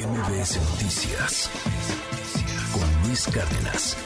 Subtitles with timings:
[0.00, 1.50] MBS Noticias
[2.72, 3.98] con Luis Cárdenas.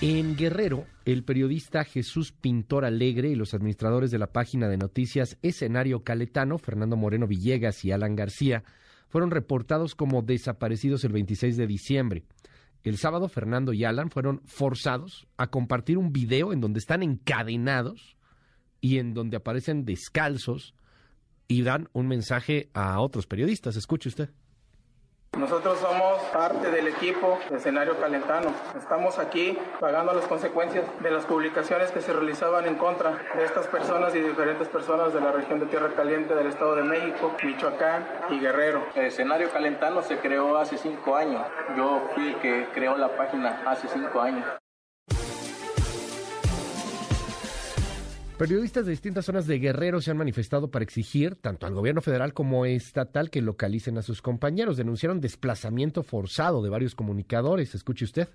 [0.00, 5.38] En Guerrero, el periodista Jesús Pintor Alegre y los administradores de la página de noticias
[5.42, 8.62] Escenario Caletano, Fernando Moreno Villegas y Alan García,
[9.08, 12.22] fueron reportados como desaparecidos el 26 de diciembre.
[12.84, 18.16] El sábado, Fernando y Alan fueron forzados a compartir un video en donde están encadenados
[18.80, 20.74] y en donde aparecen descalzos
[21.48, 23.74] y dan un mensaje a otros periodistas.
[23.74, 24.30] Escuche usted.
[25.40, 28.52] Nosotros somos parte del equipo de escenario calentano.
[28.76, 33.66] Estamos aquí pagando las consecuencias de las publicaciones que se realizaban en contra de estas
[33.66, 38.06] personas y diferentes personas de la región de Tierra Caliente del Estado de México, Michoacán
[38.28, 38.84] y Guerrero.
[38.94, 41.46] El escenario calentano se creó hace cinco años.
[41.74, 44.59] Yo fui el que creó la página hace cinco años.
[48.40, 52.32] Periodistas de distintas zonas de Guerrero se han manifestado para exigir, tanto al gobierno federal
[52.32, 54.78] como estatal, que localicen a sus compañeros.
[54.78, 57.74] Denunciaron desplazamiento forzado de varios comunicadores.
[57.74, 58.30] Escuche usted.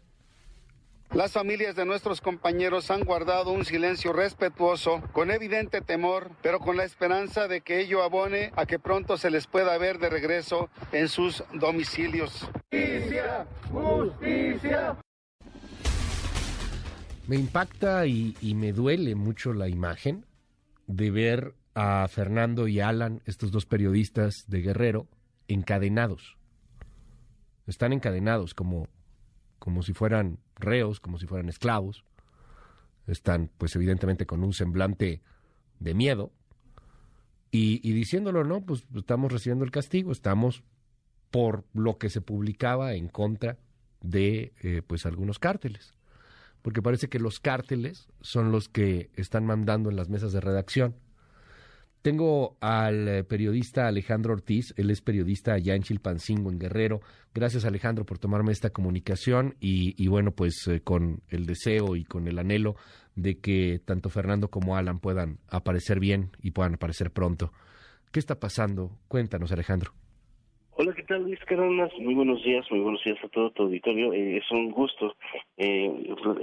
[1.11, 6.77] Las familias de nuestros compañeros han guardado un silencio respetuoso, con evidente temor, pero con
[6.77, 10.69] la esperanza de que ello abone a que pronto se les pueda ver de regreso
[10.91, 12.47] en sus domicilios.
[12.69, 14.97] Justicia, justicia.
[17.27, 20.25] Me impacta y, me duele mucho la imagen
[20.85, 25.07] de ver a Fernando y Alan, estos dos periodistas de Guerrero,
[25.47, 26.37] encadenados.
[27.65, 28.87] Están encadenados como,
[29.57, 32.05] como si fueran reos, como si fueran esclavos.
[33.07, 35.23] Están, pues evidentemente, con un semblante
[35.79, 36.31] de miedo.
[37.49, 40.63] Y, diciéndolo, no, pues estamos recibiendo el castigo, estamos
[41.31, 43.57] por lo que se publicaba en contra
[44.01, 45.94] de eh, pues algunos cárteles
[46.65, 50.95] porque parece que los cárteles son los que están mandando en las mesas de redacción.
[52.01, 57.01] Tengo al eh, periodista Alejandro Ortiz, él es periodista allá en Chilpancingo, en Guerrero.
[57.35, 62.27] Gracias Alejandro por tomarme esta comunicación y, bueno, pues eh, con el deseo y con
[62.27, 62.75] el anhelo
[63.15, 67.53] de que tanto Fernando como Alan puedan aparecer bien y puedan aparecer pronto.
[68.11, 68.97] ¿Qué está pasando?
[69.07, 69.93] Cuéntanos Alejandro.
[70.85, 71.91] Hola, ¿qué tal Luis Cárdenas?
[71.97, 74.13] Muy buenos días, muy buenos días a todo tu auditorio.
[74.13, 75.15] Eh, es un gusto
[75.57, 75.91] eh,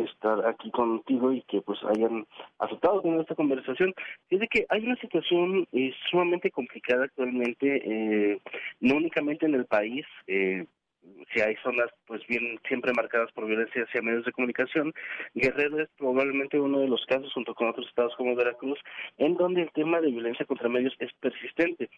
[0.04, 2.26] estar aquí contigo y que pues hayan
[2.58, 3.94] aceptado con esta conversación.
[4.28, 8.40] De que hay una situación eh, sumamente complicada actualmente,
[8.80, 14.02] no únicamente en el país, si hay zonas pues bien siempre marcadas por violencia hacia
[14.02, 14.92] medios de comunicación,
[15.34, 18.80] Guerrero es probablemente uno de los casos junto con otros estados como Veracruz
[19.18, 21.90] en donde el tema de violencia contra medios es persistente.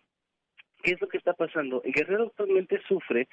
[0.85, 1.83] ¿Qué es lo que está pasando?
[1.83, 3.27] El Guerrero actualmente sufre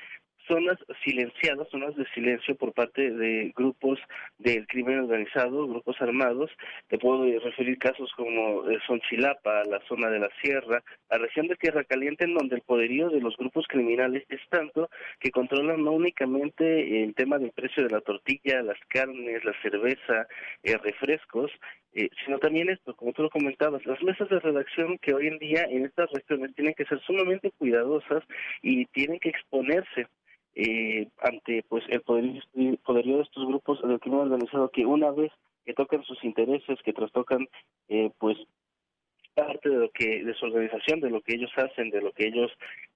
[0.48, 4.00] zonas silenciadas, zonas de silencio por parte de grupos
[4.38, 6.52] del crimen organizado, grupos armados.
[6.88, 11.56] Te puedo referir casos como eh, Sonchilapa, la zona de la Sierra, la región de
[11.56, 15.92] Tierra Caliente, en donde el poderío de los grupos criminales es tanto que controlan no
[15.92, 20.28] únicamente el tema del precio de la tortilla, las carnes, la cerveza,
[20.64, 21.52] eh, refrescos,
[21.94, 25.40] eh, sino también esto, como tú lo comentabas, las mesas de redacción que hoy en
[25.40, 28.24] día en estas regiones tienen que ser sumamente cuidadosas
[28.62, 30.08] y tienen que exponerse
[30.56, 35.32] eh, ante pues el poderío, de estos grupos del crimen organizado que una vez
[35.66, 37.48] que tocan sus intereses, que trastocan
[37.88, 38.38] eh, pues
[39.72, 42.52] de lo que de su organización, de lo que ellos hacen, de lo que ellos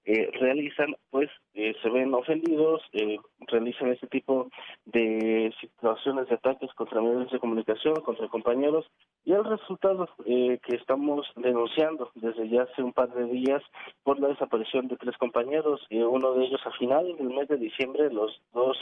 [0.08, 4.48] eh, realizan, pues eh, se ven ofendidos, eh, realizan este tipo
[4.84, 8.86] de situaciones de ataques contra medios de comunicación, contra compañeros,
[9.24, 13.62] y el resultado que estamos denunciando desde ya hace un par de días
[14.04, 18.08] por la desaparición de tres compañeros, uno de ellos a finales del mes de diciembre,
[18.12, 18.78] los dos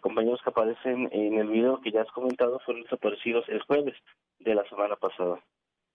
[0.00, 3.94] compañeros que aparecen en el video que ya has comentado fueron desaparecidos el jueves
[4.40, 5.40] de la semana pasada.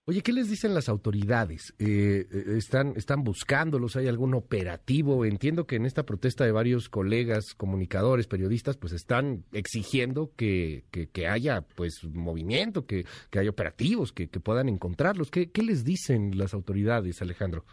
[0.08, 1.76] Oye, ¿qué les dicen las autoridades?
[1.78, 3.96] Eh, eh, ¿están, ¿Están buscándolos?
[3.96, 5.26] ¿Hay algún operativo?
[5.26, 11.28] Entiendo que en esta protesta de varios colegas, comunicadores, periodistas, pues están exigiendo que, que,
[11.28, 15.30] haya pues movimiento, que, que haya operativos, que, que puedan encontrarlos.
[15.30, 17.64] ¿Qué, ¿Qué les dicen las autoridades, Alejandro?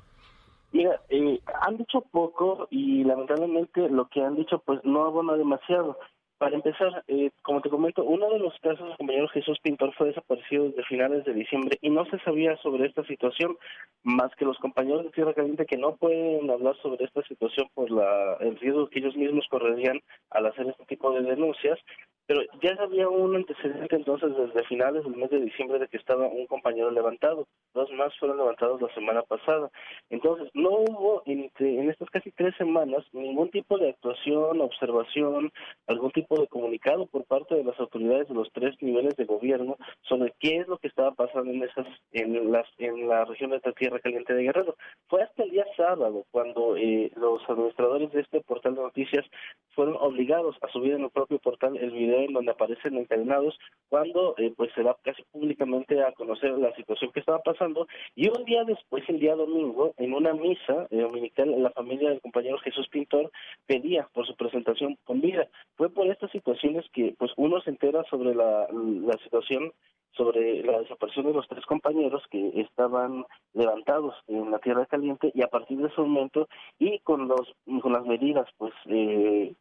[0.72, 5.98] Mira, eh, han dicho poco y lamentablemente lo que han dicho pues no abona demasiado.
[6.38, 10.06] Para empezar, eh, como te comento, uno de los casos del compañero Jesús Pintor fue
[10.06, 13.56] desaparecido desde finales de diciembre y no se sabía sobre esta situación
[14.04, 17.90] más que los compañeros de Tierra Caliente que no pueden hablar sobre esta situación por
[17.90, 20.00] la, el riesgo que ellos mismos correrían
[20.30, 21.80] al hacer este tipo de denuncias.
[22.28, 26.28] Pero ya había un antecedente entonces desde finales del mes de diciembre de que estaba
[26.28, 27.46] un compañero levantado.
[27.72, 29.70] dos más fueron levantados la semana pasada.
[30.10, 35.50] Entonces, no hubo en, en estas casi tres semanas ningún tipo de actuación, observación,
[35.86, 39.78] algún tipo de comunicado por parte de las autoridades de los tres niveles de gobierno
[40.02, 43.60] sobre qué es lo que estaba pasando en esas en las en la región de
[43.64, 44.76] la Tierra Caliente de Guerrero.
[45.08, 49.24] Fue hasta el día sábado cuando eh, los administradores de este portal de noticias
[49.70, 54.34] fueron obligados a subir en el propio portal el video en donde aparecen encadenados cuando
[54.38, 58.44] eh, pues se da casi públicamente a conocer la situación que estaba pasando y un
[58.44, 62.88] día después, el día domingo, en una misa eh, dominical, la familia del compañero Jesús
[62.88, 63.30] Pintor
[63.66, 65.48] pedía por su presentación con vida.
[65.76, 69.72] Fue por estas situaciones que pues uno se entera sobre la, la situación
[70.18, 73.24] sobre la desaparición de los tres compañeros que estaban
[73.54, 76.48] levantados en la tierra caliente y a partir de ese momento
[76.78, 79.54] y con los con las medidas pues eh,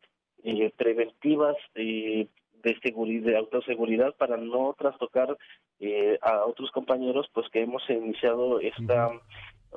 [0.44, 2.28] eh, preventivas eh,
[2.64, 5.38] de seguridad, de autoseguridad para no trastocar
[5.80, 9.12] eh, a otros compañeros, pues que hemos iniciado esta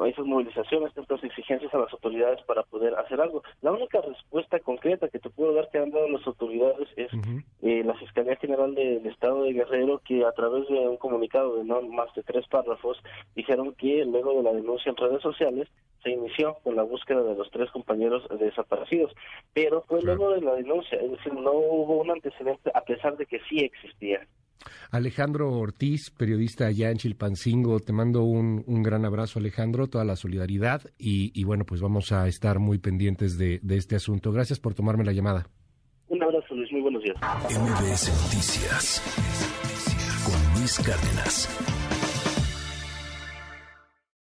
[0.08, 3.42] esas movilizaciones, estas exigencias a las autoridades para poder hacer algo.
[3.62, 7.10] La única respuesta concreta que te puedo dar que han dado las autoridades es
[7.62, 11.64] eh, la Fiscalía General del Estado de Guerrero, que a través de un comunicado de
[11.64, 12.98] no más de tres párrafos
[13.34, 15.68] dijeron que luego de la denuncia en redes sociales
[16.02, 19.12] se inició con la búsqueda de los tres compañeros desaparecidos,
[19.52, 23.26] pero fue luego de la denuncia, es decir, no hubo un antecedente a pesar de
[23.26, 24.26] que sí existía.
[24.90, 30.82] Alejandro Ortiz, periodista allá en Chilpancingo, te mando un, gran abrazo, Alejandro, toda la solidaridad
[30.98, 34.32] y, bueno, pues vamos a estar muy pendientes de, de, este asunto.
[34.32, 35.46] Gracias por tomarme la llamada.
[36.08, 37.16] Un abrazo, Luis, muy buenos días.
[37.20, 39.02] MBS Noticias
[40.24, 41.99] con Luis Cárdenas.